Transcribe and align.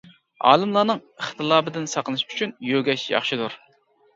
ئالىملارنىڭ 0.51 1.01
ئىختىلاپىدىن 1.03 1.87
ساقلىنىش 1.93 2.25
ئۈچۈن 2.29 2.57
يۆگەش 2.71 3.05
ياخشىدۇر. 3.15 3.63